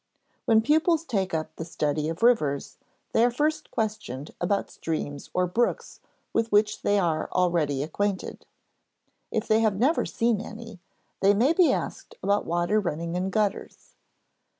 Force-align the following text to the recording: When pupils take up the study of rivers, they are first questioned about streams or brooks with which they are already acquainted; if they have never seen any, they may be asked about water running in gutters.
When 0.45 0.63
pupils 0.63 1.03
take 1.05 1.31
up 1.31 1.55
the 1.57 1.63
study 1.63 2.09
of 2.09 2.23
rivers, 2.23 2.79
they 3.11 3.23
are 3.23 3.29
first 3.29 3.69
questioned 3.69 4.31
about 4.41 4.71
streams 4.71 5.29
or 5.31 5.45
brooks 5.45 5.99
with 6.33 6.51
which 6.51 6.81
they 6.81 6.97
are 6.97 7.29
already 7.31 7.83
acquainted; 7.83 8.47
if 9.29 9.47
they 9.47 9.59
have 9.59 9.75
never 9.77 10.07
seen 10.07 10.41
any, 10.41 10.79
they 11.19 11.35
may 11.35 11.53
be 11.53 11.71
asked 11.71 12.15
about 12.23 12.45
water 12.47 12.79
running 12.79 13.13
in 13.15 13.29
gutters. 13.29 13.93